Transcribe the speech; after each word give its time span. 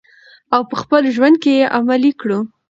او 0.55 0.61
په 0.69 0.75
خپل 0.81 1.01
ژوند 1.15 1.35
کې 1.43 1.51
یې 1.59 1.69
عملي 1.77 2.11
کړو. 2.21 2.39